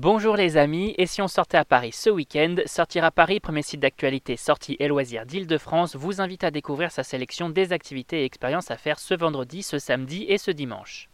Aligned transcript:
Bonjour 0.00 0.36
les 0.36 0.56
amis, 0.56 0.94
et 0.96 1.06
si 1.06 1.20
on 1.22 1.26
sortait 1.26 1.56
à 1.56 1.64
Paris 1.64 1.90
ce 1.90 2.08
week-end 2.08 2.54
Sortir 2.66 3.02
à 3.02 3.10
Paris, 3.10 3.40
premier 3.40 3.62
site 3.62 3.80
d'actualité 3.80 4.36
sortie 4.36 4.76
et 4.78 4.86
loisirs 4.86 5.26
d'Île-de-France, 5.26 5.96
vous 5.96 6.20
invite 6.20 6.44
à 6.44 6.52
découvrir 6.52 6.92
sa 6.92 7.02
sélection 7.02 7.50
des 7.50 7.72
activités 7.72 8.20
et 8.20 8.24
expériences 8.24 8.70
à 8.70 8.76
faire 8.76 9.00
ce 9.00 9.14
vendredi, 9.14 9.64
ce 9.64 9.80
samedi 9.80 10.24
et 10.28 10.38
ce 10.38 10.52
dimanche. 10.52 11.10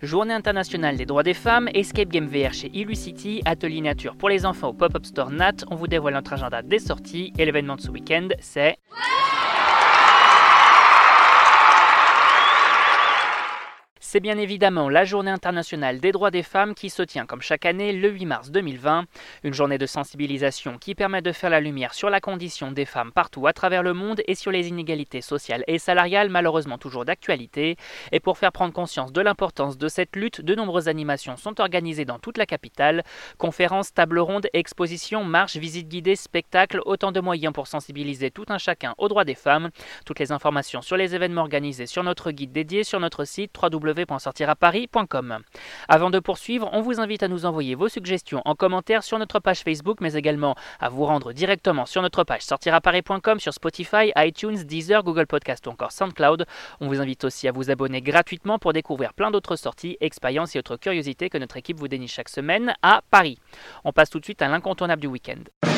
Journée 0.00 0.32
internationale 0.32 0.96
des 0.96 1.04
droits 1.04 1.22
des 1.22 1.34
femmes, 1.34 1.68
Escape 1.74 2.08
Game 2.08 2.28
VR 2.28 2.54
chez 2.54 2.70
Illucity, 2.72 3.42
Atelier 3.44 3.82
Nature 3.82 4.16
pour 4.16 4.30
les 4.30 4.46
enfants 4.46 4.68
au 4.68 4.72
Pop-Up 4.72 5.04
Store 5.04 5.28
Nat, 5.30 5.56
on 5.70 5.74
vous 5.74 5.88
dévoile 5.88 6.14
notre 6.14 6.32
agenda 6.32 6.62
des 6.62 6.78
sorties 6.78 7.34
et 7.36 7.44
l'événement 7.44 7.76
de 7.76 7.82
ce 7.82 7.90
week-end 7.90 8.28
c'est... 8.40 8.78
C'est 14.12 14.20
bien 14.20 14.36
évidemment 14.36 14.90
la 14.90 15.06
journée 15.06 15.30
internationale 15.30 15.98
des 15.98 16.12
droits 16.12 16.30
des 16.30 16.42
femmes 16.42 16.74
qui 16.74 16.90
se 16.90 17.00
tient 17.00 17.24
comme 17.24 17.40
chaque 17.40 17.64
année 17.64 17.94
le 17.94 18.10
8 18.10 18.26
mars 18.26 18.50
2020, 18.50 19.06
une 19.42 19.54
journée 19.54 19.78
de 19.78 19.86
sensibilisation 19.86 20.76
qui 20.76 20.94
permet 20.94 21.22
de 21.22 21.32
faire 21.32 21.48
la 21.48 21.60
lumière 21.60 21.94
sur 21.94 22.10
la 22.10 22.20
condition 22.20 22.72
des 22.72 22.84
femmes 22.84 23.10
partout 23.10 23.46
à 23.46 23.54
travers 23.54 23.82
le 23.82 23.94
monde 23.94 24.20
et 24.28 24.34
sur 24.34 24.50
les 24.50 24.68
inégalités 24.68 25.22
sociales 25.22 25.64
et 25.66 25.78
salariales 25.78 26.28
malheureusement 26.28 26.76
toujours 26.76 27.06
d'actualité. 27.06 27.76
Et 28.10 28.20
pour 28.20 28.36
faire 28.36 28.52
prendre 28.52 28.74
conscience 28.74 29.14
de 29.14 29.20
l'importance 29.22 29.78
de 29.78 29.88
cette 29.88 30.14
lutte, 30.14 30.42
de 30.42 30.54
nombreuses 30.54 30.88
animations 30.88 31.38
sont 31.38 31.58
organisées 31.58 32.04
dans 32.04 32.18
toute 32.18 32.36
la 32.36 32.44
capitale, 32.44 33.04
conférences, 33.38 33.94
tables 33.94 34.18
rondes, 34.18 34.48
expositions, 34.52 35.24
marches, 35.24 35.56
visites 35.56 35.88
guidées, 35.88 36.16
spectacles, 36.16 36.82
autant 36.84 37.12
de 37.12 37.20
moyens 37.20 37.54
pour 37.54 37.66
sensibiliser 37.66 38.30
tout 38.30 38.44
un 38.50 38.58
chacun 38.58 38.94
aux 38.98 39.08
droits 39.08 39.24
des 39.24 39.34
femmes. 39.34 39.70
Toutes 40.04 40.18
les 40.18 40.32
informations 40.32 40.82
sur 40.82 40.98
les 40.98 41.14
événements 41.14 41.40
organisés 41.40 41.86
sur 41.86 42.02
notre 42.02 42.30
guide 42.30 42.52
dédié 42.52 42.84
sur 42.84 43.00
notre 43.00 43.24
site 43.24 43.52
www 43.58 44.01
Avant 45.88 46.10
de 46.10 46.18
poursuivre, 46.18 46.68
on 46.72 46.80
vous 46.80 47.00
invite 47.00 47.22
à 47.22 47.28
nous 47.28 47.46
envoyer 47.46 47.74
vos 47.74 47.88
suggestions 47.88 48.42
en 48.44 48.54
commentaire 48.54 49.02
sur 49.02 49.18
notre 49.18 49.40
page 49.40 49.60
Facebook, 49.60 49.98
mais 50.00 50.14
également 50.14 50.54
à 50.80 50.88
vous 50.88 51.04
rendre 51.04 51.32
directement 51.32 51.86
sur 51.86 52.02
notre 52.02 52.24
page 52.24 52.42
sortiraparis.com 52.42 53.40
sur 53.40 53.54
Spotify, 53.54 54.12
iTunes, 54.16 54.64
Deezer, 54.64 55.02
Google 55.02 55.26
Podcast 55.26 55.66
ou 55.66 55.70
encore 55.70 55.92
SoundCloud. 55.92 56.46
On 56.80 56.88
vous 56.88 57.00
invite 57.00 57.24
aussi 57.24 57.48
à 57.48 57.52
vous 57.52 57.70
abonner 57.70 58.00
gratuitement 58.00 58.58
pour 58.58 58.72
découvrir 58.72 59.14
plein 59.14 59.30
d'autres 59.30 59.56
sorties, 59.56 59.96
expériences 60.00 60.54
et 60.56 60.58
autres 60.58 60.76
curiosités 60.76 61.30
que 61.30 61.38
notre 61.38 61.56
équipe 61.56 61.78
vous 61.78 61.88
déniche 61.88 62.14
chaque 62.14 62.28
semaine 62.28 62.74
à 62.82 63.02
Paris. 63.10 63.38
On 63.84 63.92
passe 63.92 64.10
tout 64.10 64.20
de 64.20 64.24
suite 64.24 64.42
à 64.42 64.48
l'incontournable 64.48 65.00
du 65.00 65.08
week-end. 65.08 65.71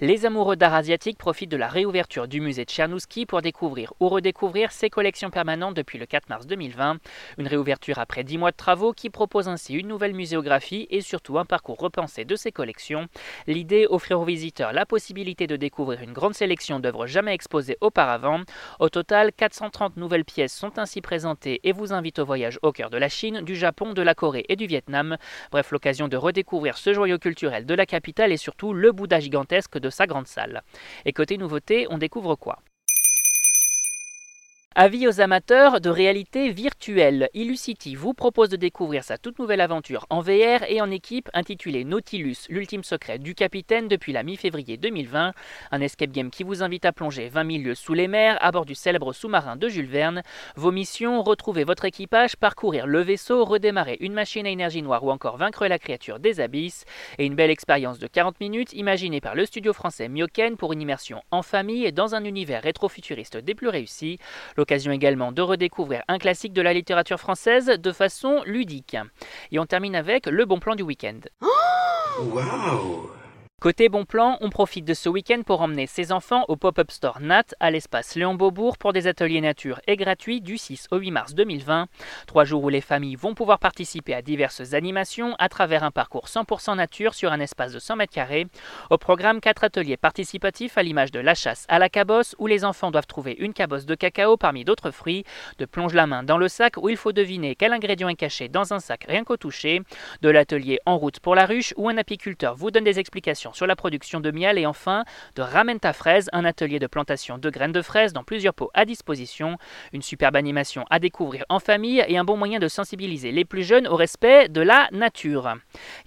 Les 0.00 0.24
amoureux 0.24 0.56
d'art 0.56 0.72
asiatique 0.72 1.18
profitent 1.18 1.50
de 1.50 1.58
la 1.58 1.68
réouverture 1.68 2.26
du 2.26 2.40
musée 2.40 2.64
Tchernouski 2.64 3.26
pour 3.26 3.42
découvrir 3.42 3.92
ou 4.00 4.08
redécouvrir 4.08 4.72
ses 4.72 4.88
collections 4.88 5.28
permanentes 5.28 5.74
depuis 5.74 5.98
le 5.98 6.06
4 6.06 6.30
mars 6.30 6.46
2020. 6.46 6.96
Une 7.36 7.46
réouverture 7.46 7.98
après 7.98 8.24
10 8.24 8.38
mois 8.38 8.50
de 8.50 8.56
travaux 8.56 8.94
qui 8.94 9.10
propose 9.10 9.46
ainsi 9.46 9.74
une 9.74 9.88
nouvelle 9.88 10.14
muséographie 10.14 10.86
et 10.88 11.02
surtout 11.02 11.38
un 11.38 11.44
parcours 11.44 11.76
repensé 11.76 12.24
de 12.24 12.34
ses 12.34 12.50
collections. 12.50 13.08
L'idée, 13.46 13.86
offrir 13.90 14.20
aux 14.20 14.24
visiteurs 14.24 14.72
la 14.72 14.86
possibilité 14.86 15.46
de 15.46 15.56
découvrir 15.56 16.00
une 16.00 16.14
grande 16.14 16.34
sélection 16.34 16.80
d'œuvres 16.80 17.06
jamais 17.06 17.34
exposées 17.34 17.76
auparavant. 17.82 18.40
Au 18.78 18.88
total, 18.88 19.32
430 19.34 19.98
nouvelles 19.98 20.24
pièces 20.24 20.54
sont 20.54 20.78
ainsi 20.78 21.02
présentées 21.02 21.60
et 21.62 21.72
vous 21.72 21.92
invitent 21.92 22.20
au 22.20 22.24
voyage 22.24 22.58
au 22.62 22.72
cœur 22.72 22.88
de 22.88 22.96
la 22.96 23.10
Chine, 23.10 23.42
du 23.42 23.54
Japon, 23.54 23.92
de 23.92 24.00
la 24.00 24.14
Corée 24.14 24.46
et 24.48 24.56
du 24.56 24.66
Vietnam. 24.66 25.18
Bref, 25.52 25.72
l'occasion 25.72 26.08
de 26.08 26.16
redécouvrir 26.16 26.78
ce 26.78 26.94
joyau 26.94 27.18
culturel 27.18 27.66
de 27.66 27.74
la 27.74 27.84
capitale 27.84 28.32
et 28.32 28.38
surtout 28.38 28.72
le 28.72 28.92
Bouddha 28.92 29.20
gigantesque 29.20 29.78
de 29.78 29.89
sa 29.90 30.06
grande 30.06 30.26
salle. 30.26 30.62
Et 31.04 31.12
côté 31.12 31.36
nouveauté, 31.36 31.86
on 31.90 31.98
découvre 31.98 32.36
quoi? 32.36 32.58
Avis 34.74 35.08
aux 35.08 35.20
amateurs 35.20 35.80
de 35.80 35.90
réalité 35.90 36.50
virtuelle, 36.50 36.79
Illucity 36.88 37.94
vous 37.94 38.14
propose 38.14 38.48
de 38.48 38.56
découvrir 38.56 39.04
sa 39.04 39.18
toute 39.18 39.38
nouvelle 39.38 39.60
aventure 39.60 40.06
en 40.08 40.20
VR 40.20 40.64
et 40.66 40.80
en 40.80 40.90
équipe 40.90 41.28
intitulée 41.34 41.84
Nautilus, 41.84 42.46
l'ultime 42.48 42.84
secret 42.84 43.18
du 43.18 43.34
capitaine 43.34 43.86
depuis 43.86 44.12
la 44.12 44.22
mi-février 44.22 44.78
2020, 44.78 45.34
un 45.72 45.80
escape 45.82 46.10
game 46.10 46.30
qui 46.30 46.42
vous 46.42 46.62
invite 46.62 46.86
à 46.86 46.92
plonger 46.92 47.28
20 47.28 47.52
000 47.52 47.64
lieues 47.64 47.74
sous 47.74 47.92
les 47.92 48.08
mers 48.08 48.38
à 48.40 48.50
bord 48.50 48.64
du 48.64 48.74
célèbre 48.74 49.12
sous-marin 49.12 49.56
de 49.56 49.68
Jules 49.68 49.90
Verne. 49.90 50.22
Vos 50.56 50.72
missions, 50.72 51.22
retrouver 51.22 51.64
votre 51.64 51.84
équipage, 51.84 52.36
parcourir 52.36 52.86
le 52.86 53.02
vaisseau, 53.02 53.44
redémarrer 53.44 53.98
une 54.00 54.14
machine 54.14 54.46
à 54.46 54.50
énergie 54.50 54.82
noire 54.82 55.04
ou 55.04 55.10
encore 55.10 55.36
vaincre 55.36 55.66
la 55.66 55.78
créature 55.78 56.18
des 56.18 56.40
abysses, 56.40 56.86
et 57.18 57.26
une 57.26 57.34
belle 57.34 57.50
expérience 57.50 57.98
de 57.98 58.06
40 58.06 58.40
minutes 58.40 58.72
imaginée 58.72 59.20
par 59.20 59.34
le 59.34 59.44
studio 59.44 59.74
français 59.74 60.08
Myoken 60.08 60.56
pour 60.56 60.72
une 60.72 60.80
immersion 60.80 61.22
en 61.30 61.42
famille 61.42 61.84
et 61.84 61.92
dans 61.92 62.14
un 62.14 62.24
univers 62.24 62.62
rétro-futuriste 62.62 63.36
des 63.36 63.54
plus 63.54 63.68
réussis. 63.68 64.18
L'occasion 64.56 64.92
également 64.92 65.30
de 65.30 65.42
redécouvrir 65.42 66.02
un 66.08 66.18
classique 66.18 66.54
de 66.54 66.62
la 66.62 66.69
littérature 66.72 67.18
française 67.18 67.66
de 67.66 67.92
façon 67.92 68.42
ludique. 68.44 68.96
Et 69.52 69.58
on 69.58 69.66
termine 69.66 69.94
avec 69.94 70.26
le 70.26 70.44
bon 70.44 70.58
plan 70.58 70.74
du 70.74 70.82
week-end. 70.82 71.20
Côté 73.60 73.90
bon 73.90 74.06
plan, 74.06 74.38
on 74.40 74.48
profite 74.48 74.86
de 74.86 74.94
ce 74.94 75.10
week-end 75.10 75.42
pour 75.44 75.60
emmener 75.60 75.86
ses 75.86 76.12
enfants 76.12 76.46
au 76.48 76.56
pop-up 76.56 76.90
store 76.90 77.20
Nat 77.20 77.44
à 77.60 77.70
l'espace 77.70 78.14
Léon 78.14 78.32
Beaubourg 78.32 78.78
pour 78.78 78.94
des 78.94 79.06
ateliers 79.06 79.42
nature 79.42 79.82
et 79.86 79.98
gratuits 79.98 80.40
du 80.40 80.56
6 80.56 80.86
au 80.92 80.96
8 80.96 81.10
mars 81.10 81.34
2020. 81.34 81.86
Trois 82.26 82.46
jours 82.46 82.64
où 82.64 82.70
les 82.70 82.80
familles 82.80 83.16
vont 83.16 83.34
pouvoir 83.34 83.58
participer 83.58 84.14
à 84.14 84.22
diverses 84.22 84.72
animations 84.72 85.36
à 85.38 85.50
travers 85.50 85.84
un 85.84 85.90
parcours 85.90 86.24
100% 86.26 86.74
nature 86.74 87.12
sur 87.12 87.32
un 87.32 87.40
espace 87.40 87.74
de 87.74 87.78
100 87.78 87.96
mètres 87.96 88.14
carrés. 88.14 88.46
Au 88.88 88.96
programme, 88.96 89.42
quatre 89.42 89.62
ateliers 89.62 89.98
participatifs 89.98 90.78
à 90.78 90.82
l'image 90.82 91.10
de 91.10 91.20
la 91.20 91.34
chasse 91.34 91.66
à 91.68 91.78
la 91.78 91.90
cabosse 91.90 92.34
où 92.38 92.46
les 92.46 92.64
enfants 92.64 92.90
doivent 92.90 93.06
trouver 93.06 93.36
une 93.40 93.52
cabosse 93.52 93.84
de 93.84 93.94
cacao 93.94 94.38
parmi 94.38 94.64
d'autres 94.64 94.90
fruits, 94.90 95.24
de 95.58 95.66
plonge 95.66 95.92
la 95.92 96.06
main 96.06 96.22
dans 96.22 96.38
le 96.38 96.48
sac 96.48 96.78
où 96.78 96.88
il 96.88 96.96
faut 96.96 97.12
deviner 97.12 97.56
quel 97.56 97.74
ingrédient 97.74 98.08
est 98.08 98.14
caché 98.14 98.48
dans 98.48 98.72
un 98.72 98.80
sac 98.80 99.04
rien 99.06 99.22
qu'au 99.22 99.36
toucher, 99.36 99.82
de 100.22 100.30
l'atelier 100.30 100.78
en 100.86 100.96
route 100.96 101.20
pour 101.20 101.34
la 101.34 101.44
ruche 101.44 101.74
où 101.76 101.90
un 101.90 101.98
apiculteur 101.98 102.56
vous 102.56 102.70
donne 102.70 102.84
des 102.84 102.98
explications 102.98 103.49
sur 103.54 103.66
la 103.66 103.76
production 103.76 104.20
de 104.20 104.30
miel 104.30 104.58
et 104.58 104.66
enfin 104.66 105.04
de 105.36 105.42
Ramène 105.42 105.80
ta 105.80 105.92
fraise, 105.92 106.28
un 106.32 106.44
atelier 106.44 106.78
de 106.78 106.86
plantation 106.86 107.38
de 107.38 107.50
graines 107.50 107.72
de 107.72 107.82
fraises 107.82 108.12
dans 108.12 108.24
plusieurs 108.24 108.54
pots 108.54 108.70
à 108.74 108.84
disposition, 108.84 109.56
une 109.92 110.02
superbe 110.02 110.36
animation 110.36 110.84
à 110.90 110.98
découvrir 110.98 111.44
en 111.48 111.58
famille 111.58 112.04
et 112.06 112.18
un 112.18 112.24
bon 112.24 112.36
moyen 112.36 112.58
de 112.58 112.68
sensibiliser 112.68 113.32
les 113.32 113.44
plus 113.44 113.62
jeunes 113.62 113.86
au 113.86 113.96
respect 113.96 114.48
de 114.48 114.60
la 114.60 114.88
nature. 114.92 115.54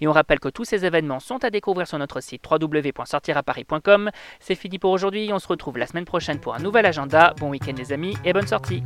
Et 0.00 0.08
on 0.08 0.12
rappelle 0.12 0.40
que 0.40 0.48
tous 0.48 0.64
ces 0.64 0.84
événements 0.84 1.20
sont 1.20 1.44
à 1.44 1.50
découvrir 1.50 1.86
sur 1.86 1.98
notre 1.98 2.20
site 2.20 2.44
www.sortiraparis.com. 2.50 4.10
C'est 4.40 4.54
fini 4.54 4.78
pour 4.78 4.90
aujourd'hui, 4.90 5.30
on 5.32 5.38
se 5.38 5.48
retrouve 5.48 5.78
la 5.78 5.86
semaine 5.86 6.04
prochaine 6.04 6.40
pour 6.40 6.54
un 6.54 6.60
nouvel 6.60 6.86
agenda. 6.86 7.34
Bon 7.38 7.50
week-end 7.50 7.74
les 7.76 7.92
amis 7.92 8.16
et 8.24 8.32
bonne 8.32 8.46
sortie 8.46 8.82